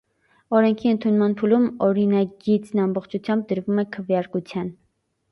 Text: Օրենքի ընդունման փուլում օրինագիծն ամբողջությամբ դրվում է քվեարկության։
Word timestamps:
Օրենքի 0.59 0.87
ընդունման 0.91 1.35
փուլում 1.41 1.67
օրինագիծն 1.87 2.81
ամբողջությամբ 2.85 3.45
դրվում 3.51 3.83
է 3.83 3.85
քվեարկության։ 3.97 4.73